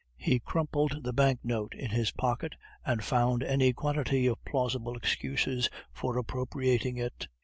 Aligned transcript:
He 0.17 0.39
crumpled 0.39 1.03
the 1.03 1.13
banknote 1.13 1.75
in 1.75 1.91
his 1.91 2.11
pocket, 2.11 2.55
and 2.83 3.03
found 3.03 3.43
any 3.43 3.71
quantity 3.71 4.25
of 4.25 4.43
plausible 4.43 4.97
excuses 4.97 5.69
for 5.93 6.17
appropriating 6.17 6.97
it. 6.97 7.27